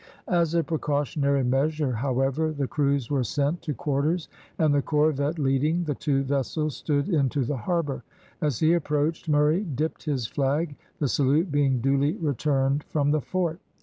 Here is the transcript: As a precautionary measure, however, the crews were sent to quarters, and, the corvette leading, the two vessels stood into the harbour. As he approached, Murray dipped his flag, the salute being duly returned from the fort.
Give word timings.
As 0.29 0.55
a 0.55 0.63
precautionary 0.63 1.43
measure, 1.43 1.91
however, 1.93 2.51
the 2.51 2.65
crews 2.65 3.11
were 3.11 3.23
sent 3.23 3.61
to 3.61 3.75
quarters, 3.75 4.29
and, 4.57 4.73
the 4.73 4.81
corvette 4.81 5.37
leading, 5.37 5.83
the 5.83 5.93
two 5.93 6.23
vessels 6.23 6.75
stood 6.75 7.07
into 7.07 7.45
the 7.45 7.55
harbour. 7.57 8.03
As 8.41 8.57
he 8.57 8.73
approached, 8.73 9.29
Murray 9.29 9.61
dipped 9.63 10.05
his 10.05 10.25
flag, 10.25 10.75
the 10.97 11.07
salute 11.07 11.51
being 11.51 11.81
duly 11.81 12.13
returned 12.15 12.83
from 12.85 13.11
the 13.11 13.21
fort. 13.21 13.59